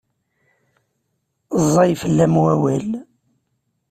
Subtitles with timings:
[1.63, 2.89] Ẓẓay fell-am wawal.